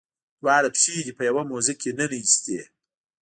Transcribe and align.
دواړه 0.41 0.69
پښې 0.75 0.97
دې 1.05 1.13
په 1.17 1.23
یوه 1.29 1.43
موزه 1.49 1.73
کې 1.81 1.89
ننویستې. 1.99 2.59